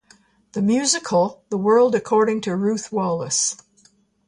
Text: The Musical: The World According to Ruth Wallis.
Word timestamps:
The 0.53 0.63
Musical: 0.63 1.43
The 1.49 1.59
World 1.59 1.93
According 1.93 2.41
to 2.45 2.55
Ruth 2.55 2.91
Wallis. 2.91 3.55